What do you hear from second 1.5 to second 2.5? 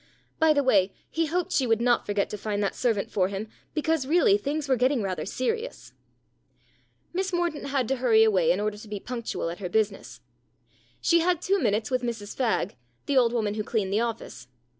she would not forget to